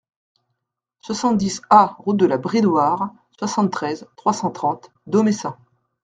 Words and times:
soixante-dix 1.01 1.61
A 1.69 1.85
route 1.99 2.17
de 2.17 2.25
la 2.25 2.39
Bridoire, 2.39 3.11
soixante-treize, 3.39 4.07
trois 4.15 4.33
cent 4.33 4.49
trente, 4.49 4.89
Domessin 5.05 5.55